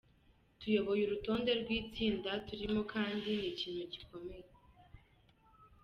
[0.59, 4.45] Tuyoboye urutonde rw’itsinda turimo kandi ni ikintu gikomeye.